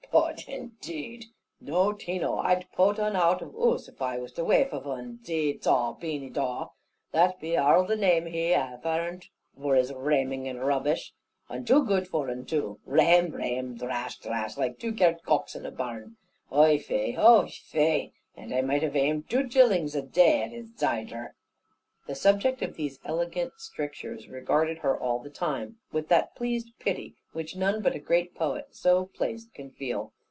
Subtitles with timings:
[0.11, 1.25] Pote[#] indeed!
[1.61, 5.19] No tino, I'd pote un out of ouze if I was the waife of un.
[5.23, 6.67] 'Zee zaw, Beany Dawe!'
[7.13, 9.25] that be arl the name he hath airned
[9.55, 11.13] vor his rhaiming and rubbish,
[11.47, 12.79] and too good for 'un too!
[12.85, 16.17] Rhaime, rhaime, drash, drash, like two girt gawks in a barn!
[16.51, 20.69] Oh fai, oh fai; and a maight have aimed two zhillings a dai and his
[20.71, 24.97] zider!" [#] "Pote." Danmonic for to "kick." The subject of these elegant strictures regarded her
[24.99, 29.53] all the time, with that pleased pity which none but a great Poet so placed
[29.53, 30.11] can feel.